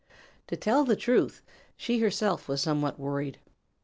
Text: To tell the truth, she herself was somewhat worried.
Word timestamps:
To 0.47 0.55
tell 0.55 0.83
the 0.83 0.95
truth, 0.95 1.43
she 1.77 1.99
herself 1.99 2.47
was 2.47 2.59
somewhat 2.59 2.99
worried. 2.99 3.37